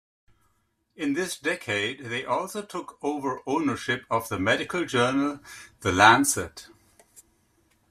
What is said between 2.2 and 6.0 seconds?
also took over ownership of the medical journal, "The